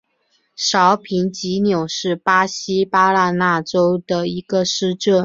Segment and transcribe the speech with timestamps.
[0.55, 5.13] 绍平济纽是巴西巴拉那州的一个市镇。